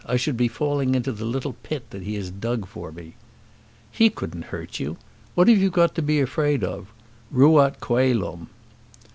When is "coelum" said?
7.81-8.47